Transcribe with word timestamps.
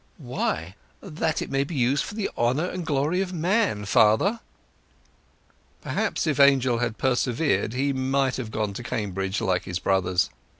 "Why, 0.17 0.73
that 0.99 1.43
it 1.43 1.51
may 1.51 1.63
be 1.63 1.75
used 1.75 2.03
for 2.05 2.15
the 2.15 2.31
honour 2.35 2.65
and 2.67 2.83
glory 2.87 3.21
of 3.21 3.33
man, 3.33 3.85
father." 3.85 4.39
Perhaps 5.83 6.25
if 6.25 6.39
Angel 6.39 6.79
had 6.79 6.97
persevered 6.97 7.73
he 7.73 7.93
might 7.93 8.37
have 8.37 8.49
gone 8.49 8.73
to 8.73 8.81
Cambridge 8.81 9.41
like 9.41 9.65
his 9.65 9.77
brothers. 9.77 10.31